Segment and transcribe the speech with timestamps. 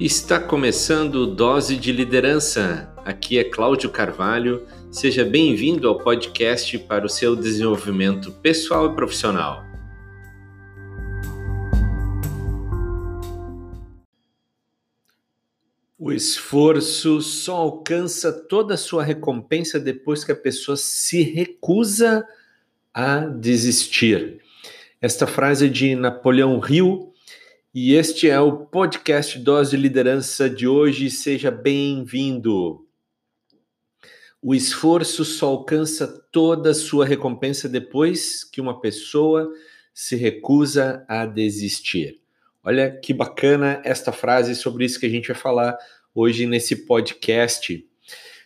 [0.00, 2.90] Está começando Dose de Liderança.
[3.04, 4.66] Aqui é Cláudio Carvalho.
[4.90, 9.62] Seja bem-vindo ao podcast para o seu desenvolvimento pessoal e profissional.
[15.98, 22.26] O esforço só alcança toda a sua recompensa depois que a pessoa se recusa
[22.94, 24.40] a desistir.
[24.98, 27.09] Esta frase é de Napoleão Hill
[27.72, 31.08] e este é o podcast Dose de Liderança de hoje.
[31.08, 32.84] Seja bem-vindo.
[34.42, 39.48] O esforço só alcança toda a sua recompensa depois que uma pessoa
[39.94, 42.20] se recusa a desistir.
[42.64, 45.78] Olha que bacana esta frase sobre isso que a gente vai falar
[46.12, 47.86] hoje nesse podcast.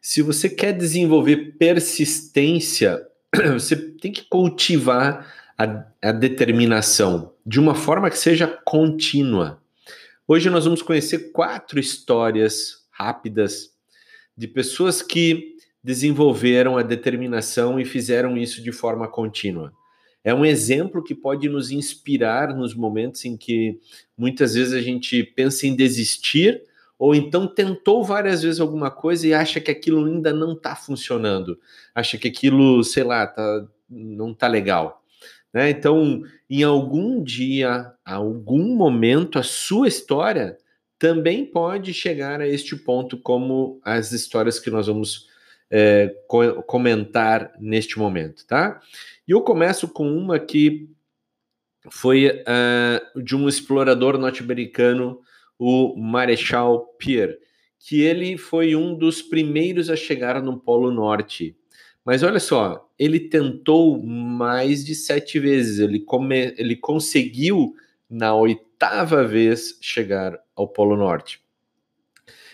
[0.00, 3.06] Se você quer desenvolver persistência,
[3.52, 9.60] você tem que cultivar a, a determinação de uma forma que seja contínua.
[10.26, 13.70] Hoje nós vamos conhecer quatro histórias rápidas
[14.34, 19.70] de pessoas que desenvolveram a determinação e fizeram isso de forma contínua.
[20.24, 23.78] É um exemplo que pode nos inspirar nos momentos em que
[24.16, 26.62] muitas vezes a gente pensa em desistir
[26.98, 31.58] ou então tentou várias vezes alguma coisa e acha que aquilo ainda não está funcionando,
[31.94, 34.99] acha que aquilo, sei lá, tá, não está legal.
[35.52, 35.70] Né?
[35.70, 40.56] Então, em algum dia, algum momento, a sua história
[40.98, 45.28] também pode chegar a este ponto, como as histórias que nós vamos
[45.70, 48.80] é, co comentar neste momento, tá?
[49.26, 50.90] E eu começo com uma que
[51.90, 55.20] foi uh, de um explorador norte-americano,
[55.58, 57.38] o Marechal Pierre,
[57.78, 61.56] que ele foi um dos primeiros a chegar no Polo Norte.
[62.04, 65.78] Mas olha só, ele tentou mais de sete vezes.
[65.78, 67.74] Ele, come, ele conseguiu,
[68.10, 71.40] na oitava vez, chegar ao Polo Norte.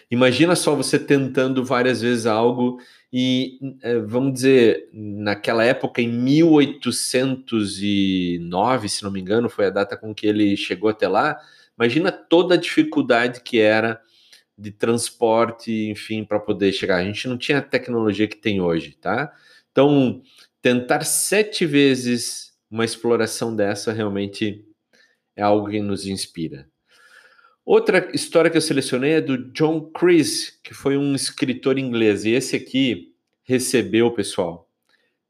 [0.08, 2.78] Imagina só você tentando várias vezes algo
[3.12, 9.96] e, é, vamos dizer, naquela época, em 1809, se não me engano, foi a data
[9.96, 11.36] com que ele chegou até lá.
[11.76, 14.00] Imagina toda a dificuldade que era
[14.58, 16.96] de transporte, enfim, para poder chegar.
[16.96, 19.32] A gente não tinha a tecnologia que tem hoje, tá?
[19.70, 20.22] Então,
[20.62, 24.64] tentar sete vezes uma exploração dessa realmente
[25.36, 26.66] é algo que nos inspira.
[27.64, 32.24] Outra história que eu selecionei é do John Chris, que foi um escritor inglês.
[32.24, 33.12] E esse aqui
[33.42, 34.70] recebeu, pessoal,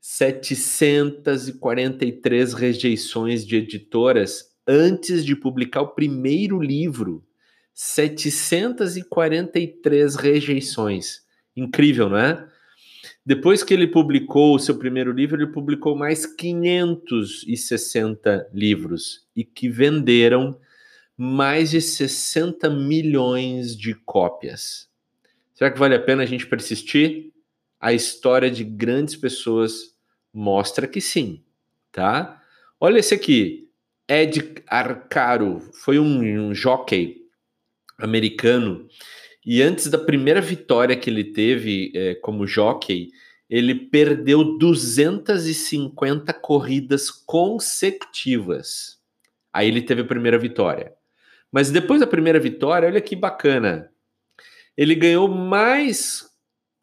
[0.01, 7.26] 743 rejeições de editoras antes de publicar o primeiro livro.
[7.77, 11.23] 743 rejeições.
[11.55, 12.49] Incrível, não é?
[13.25, 19.69] Depois que ele publicou o seu primeiro livro, ele publicou mais 560 livros e que
[19.69, 20.59] venderam
[21.19, 24.89] mais de 60 milhões de cópias.
[25.53, 27.31] Será que vale a pena a gente persistir?
[27.79, 29.95] A história de grandes pessoas
[30.33, 31.45] mostra que sim,
[31.93, 32.43] tá?
[32.81, 33.69] Olha esse aqui,
[34.09, 37.26] Ed Arcaro, foi um, um jockey
[37.99, 38.89] americano
[39.47, 43.13] e antes da primeira vitória que ele teve é, como jockey,
[43.49, 48.99] ele perdeu 250 corridas consecutivas.
[49.53, 50.93] Aí ele teve a primeira vitória.
[51.53, 53.89] Mas depois da primeira vitória, olha que bacana.
[54.77, 56.29] Ele ganhou mais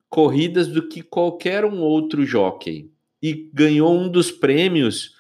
[0.09, 2.89] corridas do que qualquer um outro jockey.
[3.21, 5.15] E ganhou um dos prêmios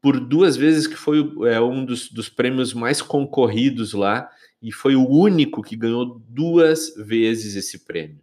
[0.00, 4.30] por duas vezes, que foi é, um dos, dos prêmios mais concorridos lá
[4.66, 8.18] e foi o único que ganhou duas vezes esse prêmio.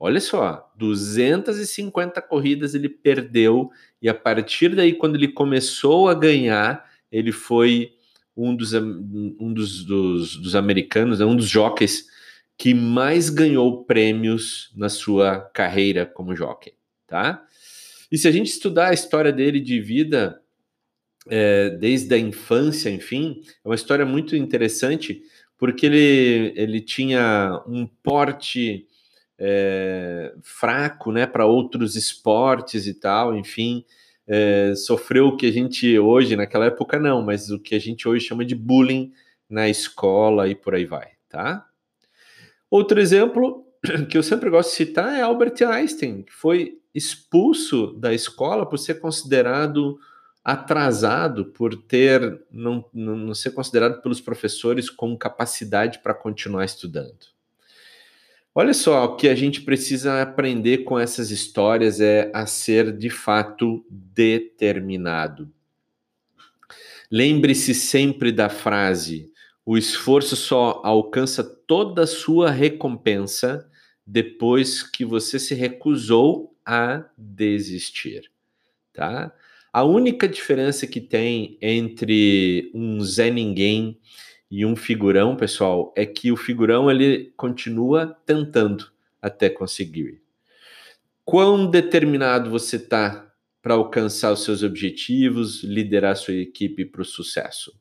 [0.00, 3.70] Olha só, 250 corridas ele perdeu
[4.00, 7.92] e a partir daí, quando ele começou a ganhar, ele foi
[8.34, 12.06] um dos, um dos, dos, dos americanos, né, um dos jockeys
[12.56, 16.72] que mais ganhou prêmios na sua carreira como jockey,
[17.06, 17.44] tá?
[18.10, 20.40] E se a gente estudar a história dele de vida,
[21.28, 25.22] é, desde a infância, enfim, é uma história muito interessante,
[25.58, 28.86] porque ele, ele tinha um porte
[29.38, 33.84] é, fraco né, para outros esportes e tal, enfim,
[34.26, 38.08] é, sofreu o que a gente hoje, naquela época não, mas o que a gente
[38.08, 39.12] hoje chama de bullying
[39.50, 41.66] na escola e por aí vai, tá?
[42.70, 43.66] Outro exemplo
[44.10, 48.78] que eu sempre gosto de citar é Albert Einstein, que foi expulso da escola por
[48.78, 49.98] ser considerado
[50.48, 57.18] atrasado por ter não, não ser considerado pelos professores com capacidade para continuar estudando.
[58.54, 63.10] Olha só, o que a gente precisa aprender com essas histórias é a ser de
[63.10, 65.52] fato determinado.
[67.10, 69.30] Lembre-se sempre da frase:
[69.66, 73.70] O esforço só alcança toda a sua recompensa
[74.06, 78.30] depois que você se recusou a desistir,
[78.94, 79.30] tá?
[79.78, 83.96] A única diferença que tem entre um Zé Ninguém
[84.50, 88.90] e um figurão, pessoal, é que o figurão ele continua tentando
[89.22, 90.20] até conseguir.
[91.24, 93.32] Quão determinado você está
[93.62, 97.72] para alcançar os seus objetivos, liderar sua equipe para o sucesso?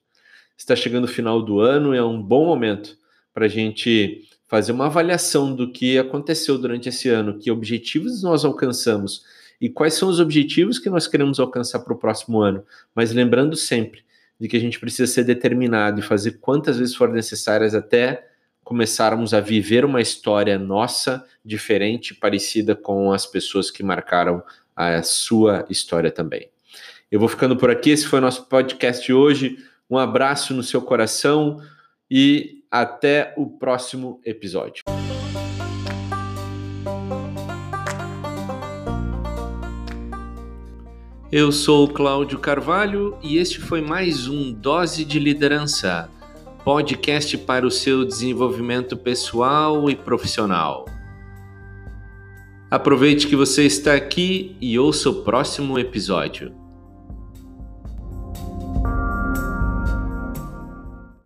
[0.55, 2.95] Está chegando o final do ano, é um bom momento
[3.33, 8.45] para a gente fazer uma avaliação do que aconteceu durante esse ano, que objetivos nós
[8.45, 9.23] alcançamos
[9.59, 12.63] e quais são os objetivos que nós queremos alcançar para o próximo ano.
[12.93, 14.03] Mas lembrando sempre
[14.39, 18.27] de que a gente precisa ser determinado e fazer quantas vezes for necessárias até
[18.63, 24.43] começarmos a viver uma história nossa diferente, parecida com as pessoas que marcaram
[24.75, 26.49] a sua história também.
[27.09, 27.91] Eu vou ficando por aqui.
[27.91, 29.57] Esse foi o nosso podcast de hoje.
[29.89, 31.61] Um abraço no seu coração
[32.11, 34.83] e até o próximo episódio.
[41.29, 46.09] Eu sou Cláudio Carvalho e este foi mais um Dose de Liderança,
[46.63, 50.85] podcast para o seu desenvolvimento pessoal e profissional.
[52.71, 56.55] Aproveite que você está aqui e ouça o próximo episódio.